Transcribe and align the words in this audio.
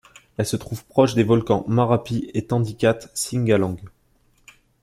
Elle 0.37 0.47
se 0.47 0.55
trouve 0.55 0.83
proche 0.83 1.13
des 1.13 1.21
volcans 1.21 1.63
Marapi 1.67 2.31
et 2.33 2.47
Tandikat-Singgalang. 2.47 3.77